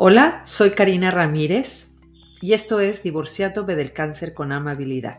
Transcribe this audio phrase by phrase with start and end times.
[0.00, 1.96] Hola, soy Karina Ramírez
[2.40, 5.18] y esto es Divorciándome del cáncer con amabilidad.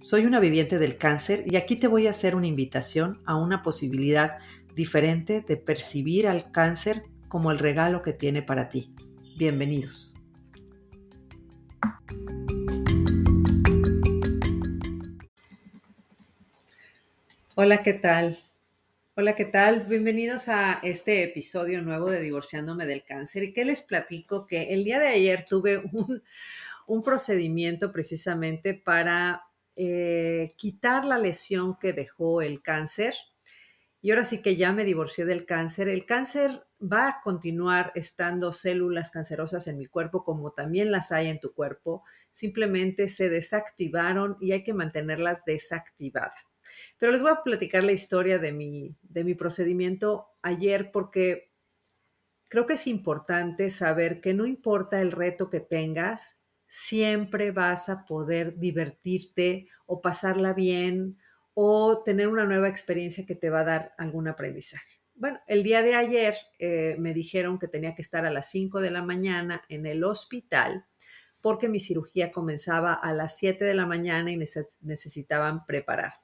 [0.00, 3.62] Soy una viviente del cáncer y aquí te voy a hacer una invitación a una
[3.62, 4.38] posibilidad
[4.74, 8.94] diferente de percibir al cáncer como el regalo que tiene para ti.
[9.36, 10.16] Bienvenidos.
[17.56, 18.38] Hola, ¿qué tal?
[19.20, 19.80] Hola, ¿qué tal?
[19.80, 23.42] Bienvenidos a este episodio nuevo de Divorciándome del Cáncer.
[23.42, 24.46] ¿Y qué les platico?
[24.46, 25.82] Que el día de ayer tuve
[26.86, 29.42] un, procedimiento precisamente para
[29.74, 33.12] eh, quitar la lesión que dejó el cáncer.
[34.00, 35.88] Y ahora sí que ya me divorcié del cáncer.
[35.88, 41.26] El cáncer va a continuar estando células cancerosas en mi cuerpo como también las hay
[41.26, 42.04] en tu cuerpo.
[42.30, 46.38] Simplemente se desactivaron y hay que mantenerlas desactivadas.
[46.98, 51.52] Pero les voy a platicar la historia de mi, de mi procedimiento ayer porque
[52.48, 58.04] creo que es importante saber que no importa el reto que tengas, siempre vas a
[58.04, 61.18] poder divertirte o pasarla bien
[61.54, 65.00] o tener una nueva experiencia que te va a dar algún aprendizaje.
[65.14, 68.80] Bueno, el día de ayer eh, me dijeron que tenía que estar a las 5
[68.80, 70.84] de la mañana en el hospital
[71.40, 74.36] porque mi cirugía comenzaba a las 7 de la mañana y
[74.80, 76.14] necesitaban preparar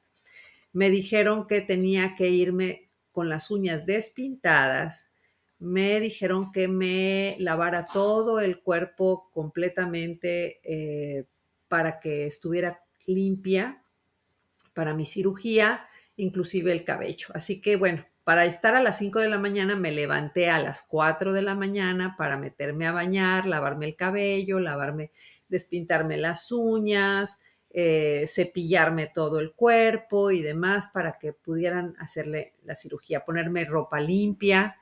[0.75, 5.13] me dijeron que tenía que irme con las uñas despintadas,
[5.61, 11.25] me dijeron que me lavara todo el cuerpo completamente eh,
[11.69, 13.83] para que estuviera limpia
[14.75, 15.87] para mi cirugía,
[16.17, 17.29] inclusive el cabello.
[17.35, 20.83] Así que bueno, para estar a las 5 de la mañana me levanté a las
[20.83, 25.13] 4 de la mañana para meterme a bañar, lavarme el cabello, lavarme,
[25.49, 27.44] despintarme las uñas,
[27.77, 33.99] eh, cepillarme todo el cuerpo y demás para que pudieran hacerle la cirugía, ponerme ropa
[33.99, 34.77] limpia.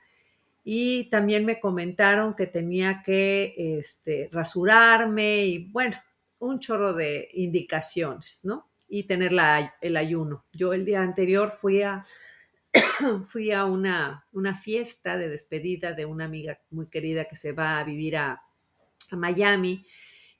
[0.62, 5.96] Y también me comentaron que tenía que este, rasurarme y bueno,
[6.38, 8.68] un chorro de indicaciones, ¿no?
[8.90, 9.32] Y tener
[9.80, 10.44] el ayuno.
[10.52, 12.04] Yo el día anterior fui a,
[13.26, 17.78] fui a una, una, fiesta de despedida de una amiga muy querida que se va
[17.78, 18.42] a vivir a,
[19.10, 19.86] a Miami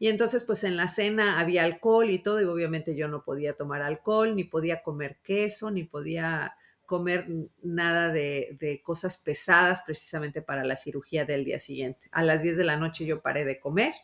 [0.02, 3.52] y entonces, pues en la cena había alcohol y todo, y obviamente yo no podía
[3.52, 7.28] tomar alcohol, ni podía comer queso, ni podía comer
[7.62, 12.08] nada de, cosas pesadas precisamente para la cirugía del día siguiente.
[12.10, 13.94] A las 10 de la noche yo paré de comer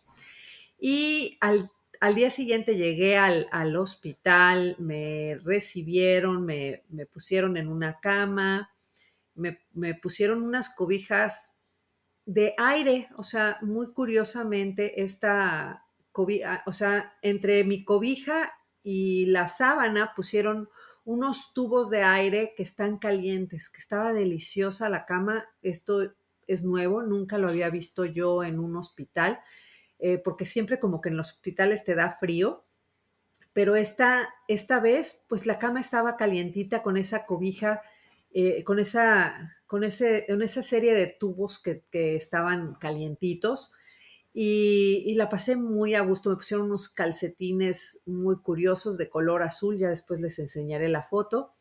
[0.79, 1.69] y al,
[2.15, 8.71] día siguiente llegué al, hospital, me recibieron, me, pusieron en una cama,
[9.35, 11.57] me, me pusieron unas cobijas
[12.25, 15.87] de aire, o sea, muy curiosamente esta,
[16.45, 18.53] Ah, o sea, entre mi cobija
[18.83, 20.69] y la sábana pusieron
[21.05, 25.47] unos tubos de aire que están calientes, que estaba deliciosa la cama.
[25.63, 26.13] Esto
[26.47, 29.39] es nuevo, nunca lo había visto yo en un hospital,
[29.99, 32.65] eh, porque siempre como que en los hospitales te da frío,
[33.53, 37.83] pero esta, esta vez, pues la cama estaba calientita con esa cobija,
[38.33, 43.73] eh, con, esa, con, ese, esa serie de tubos que estaban calientitos
[44.41, 46.31] y, la pasé muy a gusto.
[46.31, 51.55] Me pusieron unos calcetines muy curiosos de color azul, ya después les enseñaré la foto.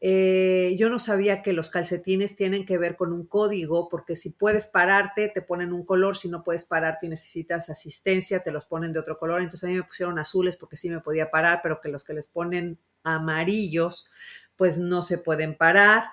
[0.00, 4.30] Eh, yo no sabía que los calcetines tienen que ver con un código, porque si
[4.30, 8.64] puedes pararte, te ponen un color, si no puedes pararte y necesitas asistencia, te los
[8.64, 9.42] ponen de otro color.
[9.42, 12.14] Entonces a mí me pusieron azules porque sí me podía parar, pero que los que
[12.14, 14.08] les ponen amarillos,
[14.56, 16.04] pues no se pueden parar.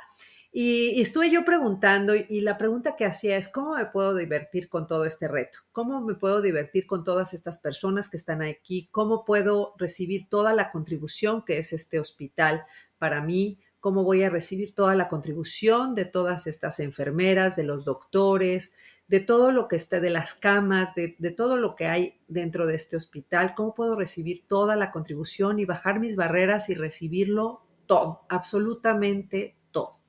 [0.53, 4.85] Y, estuve yo preguntando y la pregunta que hacía es, ¿cómo me puedo divertir con
[4.85, 5.59] todo este reto?
[5.72, 8.89] ¿Cómo me puedo divertir con todas estas personas que están aquí?
[8.91, 12.66] ¿Cómo puedo recibir toda la contribución que es este hospital
[12.97, 13.62] para mí?
[13.79, 18.73] ¿Cómo voy a recibir toda la contribución de todas estas enfermeras, de los doctores,
[19.07, 22.68] de todo lo que esté, de las camas, de, de todo lo que hay dentro
[22.68, 23.53] de este hospital?
[23.56, 30.00] ¿Cómo puedo recibir toda la contribución y bajar mis barreras y recibirlo todo, absolutamente todo?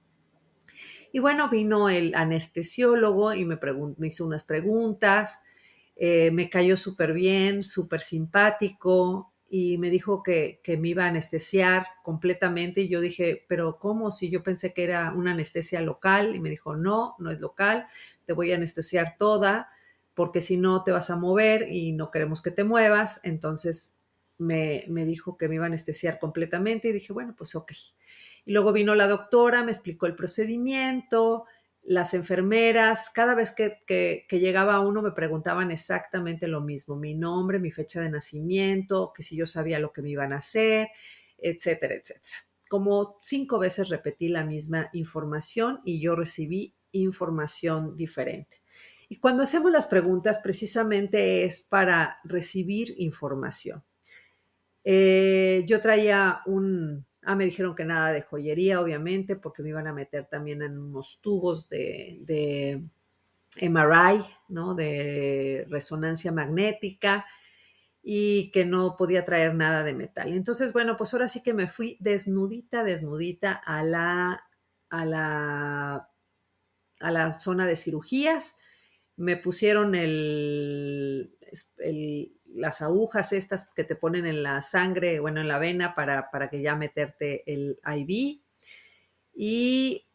[1.12, 3.58] Y bueno, vino el anestesiólogo y me,
[4.08, 5.42] hizo unas preguntas,
[5.94, 11.08] eh, me cayó súper bien, súper simpático y me dijo que, que, me iba a
[11.08, 14.10] anestesiar completamente y yo dije, pero ¿cómo?
[14.10, 17.86] Si yo pensé que era una anestesia local y me dijo, no, no es local,
[18.24, 19.68] te voy a anestesiar toda
[20.14, 23.20] porque si no te vas a mover y no queremos que te muevas.
[23.22, 23.98] Entonces
[24.38, 27.72] me, me dijo que me iba a anestesiar completamente y dije, bueno, pues ok.
[28.44, 31.44] Y luego vino la doctora, me explicó el procedimiento,
[31.82, 37.70] las enfermeras, cada vez que, llegaba uno me preguntaban exactamente lo mismo, mi nombre, mi
[37.70, 40.88] fecha de nacimiento, que si yo sabía lo que me iban a hacer,
[41.38, 42.36] etcétera, etcétera.
[42.68, 48.60] Como cinco veces repetí la misma información y yo recibí información diferente.
[49.08, 53.84] Y cuando hacemos las preguntas, precisamente es para recibir información.
[54.84, 59.86] Eh, yo traía un, ah, me dijeron que nada de joyería, obviamente, porque me iban
[59.86, 62.82] a meter también en unos tubos de, de
[63.60, 64.74] MRI, ¿no?
[64.74, 67.26] De resonancia magnética
[68.02, 70.32] y que no podía traer nada de metal.
[70.32, 74.42] Entonces, bueno, pues ahora sí que me fui desnudita, desnudita a la,
[74.90, 76.08] a la,
[77.00, 78.56] a la zona de cirugías.
[79.16, 81.36] Me pusieron el,
[82.54, 86.50] las agujas estas que te ponen en la sangre, bueno, en la vena para, para
[86.50, 88.42] que ya meterte el IV.
[89.34, 90.06] Y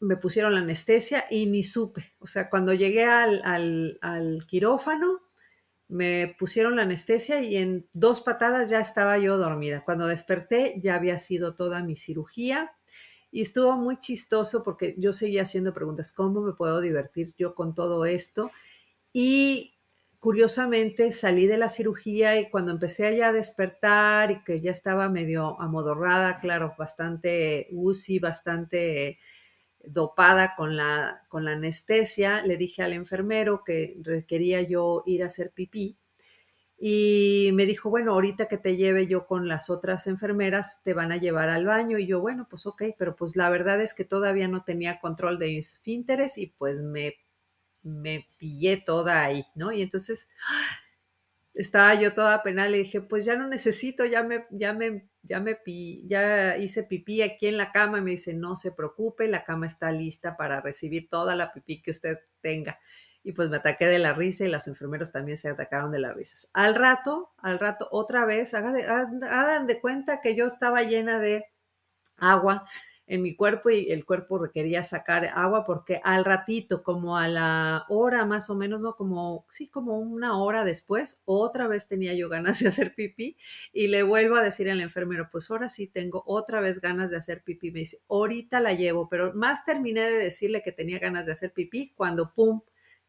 [0.00, 2.14] me pusieron la anestesia y ni supe.
[2.18, 5.20] O sea, cuando llegué al, al, al quirófano,
[5.88, 9.84] me pusieron la anestesia y en dos patadas ya estaba yo dormida.
[9.84, 12.72] Cuando desperté ya había sido toda mi cirugía
[13.30, 17.74] y estuvo muy chistoso porque yo seguía haciendo preguntas, ¿cómo me puedo divertir yo con
[17.74, 18.50] todo esto?
[19.12, 19.73] Y
[20.24, 25.10] curiosamente salí de la cirugía y cuando empecé ya a despertar y que ya estaba
[25.10, 29.18] medio amodorrada, claro, bastante UCI, bastante
[29.84, 35.26] dopada con la, con la anestesia, le dije al enfermero que requería yo ir a
[35.26, 35.98] hacer pipí
[36.78, 41.12] y me dijo, bueno, ahorita que te lleve yo con las otras enfermeras, te van
[41.12, 41.98] a llevar al baño.
[41.98, 45.38] Y yo, bueno, pues ok, pero pues la verdad es que todavía no tenía control
[45.38, 47.14] de mis esfínteres y pues me,
[47.84, 49.70] me pillé toda ahí, ¿no?
[49.70, 50.30] Y entonces
[51.54, 55.38] estaba yo toda penal y dije, pues ya no necesito, ya me, ya me, ya
[55.38, 55.56] me,
[56.04, 59.66] ya hice pipí aquí en la cama y me dice, no se preocupe, la cama
[59.66, 62.80] está lista para recibir toda la pipí que usted tenga.
[63.22, 66.14] Y pues me ataqué de la risa y los enfermeros también se atacaron de las
[66.14, 66.50] risas.
[66.52, 71.46] Al rato, al rato, otra vez, hagan de cuenta que yo estaba llena de
[72.18, 72.66] agua
[73.06, 77.84] en mi cuerpo y el cuerpo requería sacar agua porque al ratito, como a la
[77.88, 82.28] hora más o menos, no como, sí, como una hora después, otra vez tenía yo
[82.28, 83.36] ganas de hacer pipí
[83.72, 87.18] y le vuelvo a decir al enfermero, pues ahora sí tengo otra vez ganas de
[87.18, 87.70] hacer pipí.
[87.70, 91.52] Me dice, ahorita la llevo, pero más terminé de decirle que tenía ganas de hacer
[91.52, 92.62] pipí cuando, ¡pum!,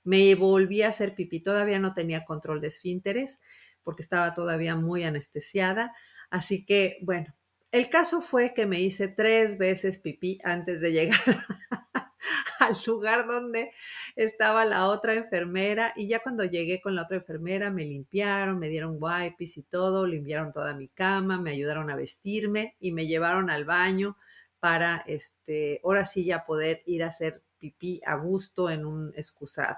[0.03, 1.39] me volví a hacer pipí.
[1.41, 3.41] Todavía no tenía control de esfínteres
[3.83, 5.95] porque estaba todavía muy anestesiada.
[6.30, 7.33] Así que, bueno,
[7.75, 11.19] el caso fue que me hice tres veces pipí antes de llegar
[12.62, 13.74] al lugar donde
[14.16, 18.69] estaba la otra enfermera y ya cuando llegué con la otra enfermera me limpiaron, me
[18.69, 23.50] dieron wipes y todo, limpiaron toda mi cama, me ayudaron a vestirme y me llevaron
[23.50, 24.16] al baño
[24.62, 29.75] para este, ahora sí ya poder ir a hacer pipí a gusto en un excusado.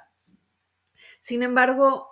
[1.19, 2.07] Sin embargo,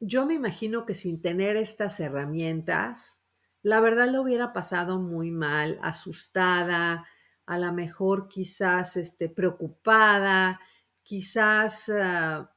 [0.00, 3.22] yo me imagino que sin tener estas herramientas,
[3.68, 7.06] la verdad lo hubiera pasado muy mal, asustada,
[7.44, 10.58] a lo mejor quizás este, preocupada,
[11.02, 12.50] quizás ah,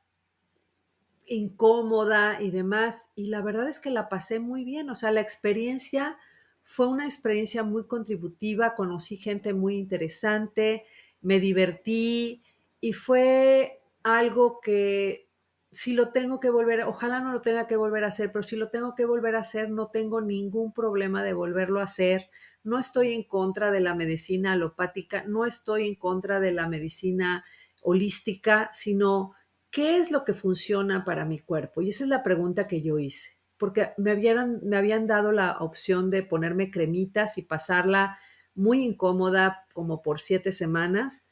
[1.26, 3.12] incómoda y demás.
[3.16, 6.18] Y la verdad es que la pasé muy bien, o sea, la experiencia
[6.64, 10.86] fue una experiencia muy contributiva, conocí gente muy interesante,
[11.22, 12.42] me divertí
[12.80, 15.28] y fue algo que
[15.72, 18.58] si lo tengo que volver, ojalá no lo tenga que volver a hacer, pero si
[18.58, 22.30] lo tengo que volver a hacer, no tengo ningún problema de volverlo a hacer.
[22.64, 27.46] No estoy en contra de la medicina alopática, no estoy en contra de la medicina
[27.82, 29.34] holística, sino
[29.72, 31.82] qué es lo que funciona para mi cuerpo.
[31.82, 35.58] Y esa es la pregunta que yo hice, porque me habían, me habían dado la
[35.60, 38.20] opción de ponerme cremitas y pasarla
[38.54, 41.30] muy incómoda como por siete semanas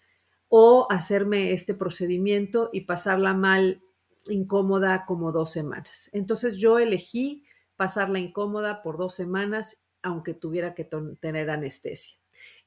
[0.48, 3.84] o hacerme este procedimiento y pasarla mal
[4.30, 6.10] incómoda como dos semanas.
[6.14, 7.44] Entonces yo elegí
[7.76, 12.18] pasarla incómoda por dos semanas, aunque tuviera que tener anestesia.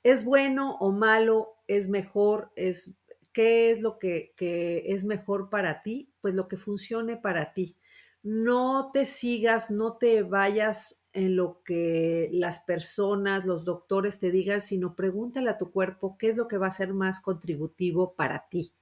[0.02, 1.56] ¿Es bueno o malo?
[1.68, 2.50] ¿Es mejor?
[2.56, 2.96] ¿Es
[3.32, 6.12] qué es lo que, que es mejor para ti?
[6.20, 7.76] Pues lo que funcione para ti.
[8.22, 14.60] No te sigas, no te vayas en lo que las personas, los doctores te digan,
[14.60, 18.48] sino pregúntale a tu cuerpo qué es lo que va a ser más contributivo para
[18.48, 18.74] ti.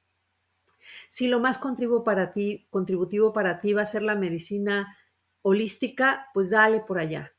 [1.08, 1.60] Si lo más
[2.04, 4.96] para ti, contributivo para ti va a ser la medicina
[5.42, 7.32] holística, pues dale por allá.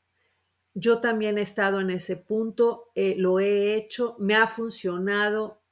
[0.74, 5.62] Yo también he estado en ese punto, eh, lo he hecho, me ha funcionado,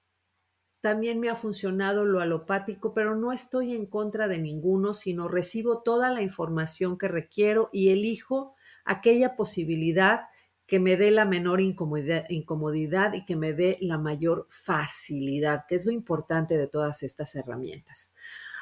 [0.80, 5.82] también me ha funcionado lo alopático, pero no estoy en contra de ninguno, sino recibo
[5.82, 10.22] toda la información que requiero y elijo aquella posibilidad
[10.70, 15.84] que me dé la menor incomodidad, y que me dé la mayor facilidad, que es
[15.84, 18.14] lo importante de todas estas herramientas.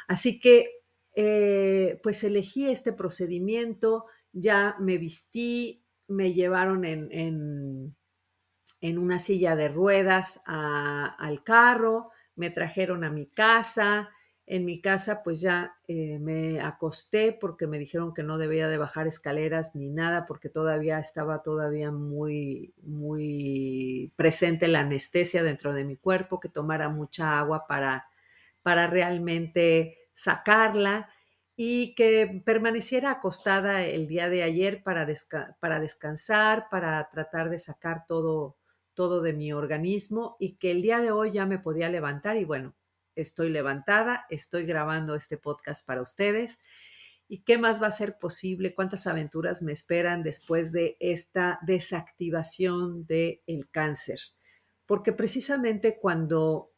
[0.06, 0.70] Así que,
[1.14, 7.94] eh, pues elegí este procedimiento, ya me vistí, me llevaron en,
[8.80, 14.08] en, una silla de ruedas al carro, me trajeron a mi casa,
[14.50, 18.78] en mi casa pues ya eh, me acosté porque me dijeron que no debía de
[18.78, 25.84] bajar escaleras ni nada porque todavía estaba todavía muy muy presente la anestesia dentro de
[25.84, 28.06] mi cuerpo, que tomara mucha agua para
[28.62, 31.10] para realmente sacarla
[31.54, 35.06] y que permaneciera acostada el día de ayer para,
[35.60, 38.56] para descansar, para tratar de sacar todo
[38.94, 42.44] todo de mi organismo y que el día de hoy ya me podía levantar y
[42.44, 42.74] bueno,
[43.20, 46.58] estoy levantada, estoy grabando este podcast para ustedes.
[47.26, 48.74] ¿Y qué más va a ser posible?
[48.74, 54.20] ¿Cuántas aventuras me esperan después de esta desactivación del el cáncer?
[54.86, 56.72] Porque precisamente cuando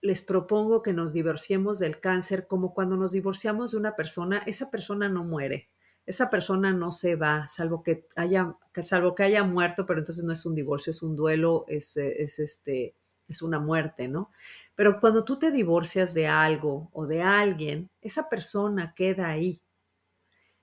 [0.00, 4.70] les propongo que nos divorciemos del cáncer, como cuando nos divorciamos de una persona, esa
[4.70, 5.70] persona no muere,
[6.06, 10.32] esa persona no se va, salvo que haya, salvo que haya muerto, pero entonces no
[10.34, 12.94] es un divorcio, es un duelo, es este,
[13.28, 14.30] es una muerte, ¿no?
[14.74, 19.60] Pero cuando tú te divorcias de algo o de alguien, esa persona queda ahí.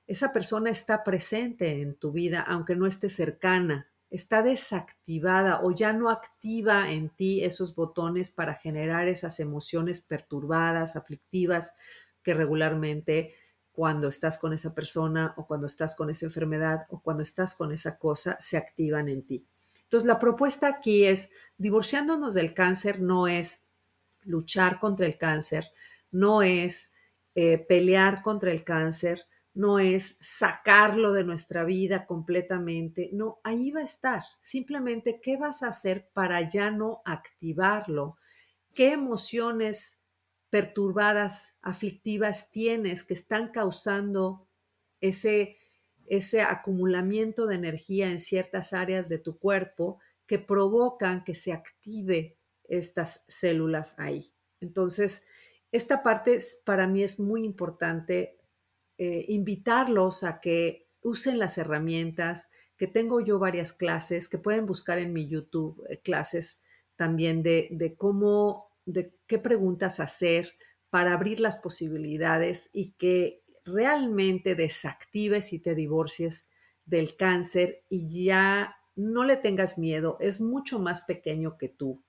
[0.08, 5.94] Esa persona está presente en tu vida, aunque no esté cercana, está desactivada o ya
[5.94, 11.74] no activa en ti esos botones para generar esas emociones perturbadas, aflictivas,
[12.22, 13.34] que regularmente
[13.72, 17.72] cuando estás con esa persona o cuando estás con esa enfermedad o cuando estás con
[17.72, 19.48] esa cosa se activan en ti.
[19.92, 23.68] Entonces, la propuesta aquí es, divorciándonos del cáncer no es
[24.22, 25.68] luchar contra el cáncer,
[26.12, 26.94] no es
[27.36, 33.82] eh, pelear contra el cáncer, no es sacarlo de nuestra vida completamente, no, ahí va
[33.82, 34.24] a estar.
[34.40, 38.16] Simplemente, ¿qué vas a hacer para ya no activarlo?
[38.74, 40.00] ¿Qué emociones
[40.50, 44.48] perturbadas, aflictivas tienes que están causando
[45.02, 45.58] ese
[46.08, 52.38] ese acumulamiento de energía en ciertas áreas de tu cuerpo que provocan que se active
[52.64, 54.34] estas células ahí.
[54.62, 55.26] Entonces,
[55.72, 58.38] esta parte para mí es muy importante
[58.98, 65.00] eh, invitarlos a que usen las herramientas, que tengo yo varias clases, que pueden buscar
[65.00, 66.62] en mi YouTube eh, clases
[66.96, 70.54] también de, de cómo, de qué preguntas hacer
[70.90, 76.50] para abrir las posibilidades y que realmente desactives y te divorcies
[76.86, 82.04] del cáncer y ya no le tengas miedo, es mucho más pequeño que tú.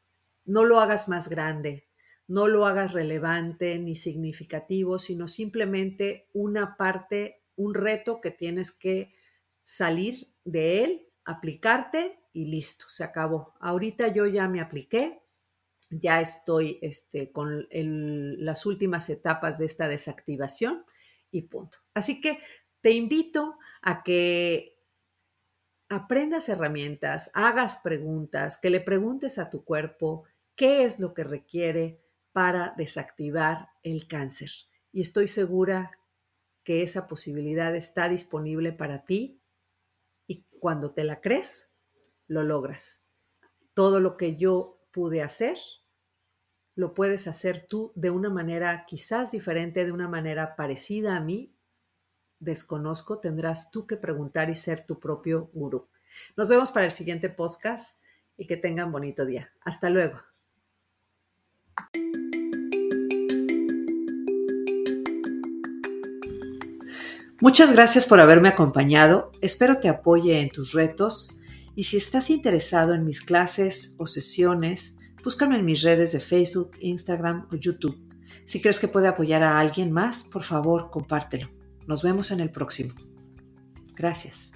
[0.44, 1.88] No lo hagas más grande,
[2.26, 9.14] no lo hagas relevante ni significativo, sino simplemente una parte, un reto que tienes que
[9.62, 13.54] salir de él, aplicarte y listo, se acabó.
[13.61, 15.23] Ahorita yo ya me apliqué,
[15.90, 20.85] ya estoy este, con las últimas etapas de esta desactivación
[21.32, 21.78] y punto.
[21.94, 22.38] Así que
[22.80, 24.78] te invito a que
[25.88, 30.24] aprendas herramientas, hagas preguntas, que le preguntes a tu cuerpo
[30.54, 32.00] qué es lo que requiere
[32.32, 34.50] para desactivar el cáncer.
[34.92, 35.98] Y estoy segura
[36.64, 39.42] que esa posibilidad está disponible para ti
[40.26, 41.72] y cuando te la crees,
[42.26, 43.04] lo logras.
[43.74, 45.58] Todo lo que yo pude hacer,
[46.74, 51.54] lo puedes hacer tú de una manera quizás diferente, de una manera parecida a mí.
[52.38, 55.88] Desconozco, tendrás tú que preguntar y ser tu propio gurú.
[56.36, 58.02] Nos vemos para el siguiente podcast
[58.36, 59.52] y que tengan bonito día.
[59.60, 60.20] Hasta luego.
[67.40, 69.32] Muchas gracias por haberme acompañado.
[69.40, 71.38] Espero te apoye en tus retos
[71.74, 76.72] y si estás interesado en mis clases o sesiones, Búscame en mis redes de Facebook,
[76.80, 77.96] Instagram o YouTube.
[78.44, 81.48] Si crees que puede apoyar a alguien más, por favor, compártelo.
[81.86, 82.94] Nos vemos en el próximo.
[83.94, 84.52] Gracias.